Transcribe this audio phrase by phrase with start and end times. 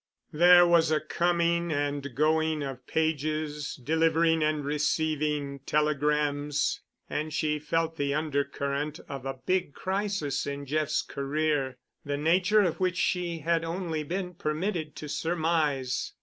[0.33, 7.97] There was a coming and going of pages delivering and receiving telegrams, and she felt
[7.97, 14.01] the undercurrent of a big crisis in Jeff's career—the nature of which she had only
[14.01, 16.13] been permitted to surmise.